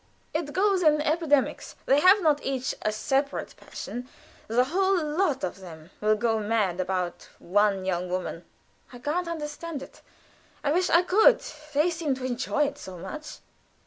[0.33, 1.75] It goes in epidemics.
[1.85, 4.09] They have not each a separate passion.
[4.47, 8.43] The whole lot of them will go mad about one young woman.
[8.91, 10.01] I can't understand it.
[10.63, 13.41] I wish I could, for they seem to enjoy it so much."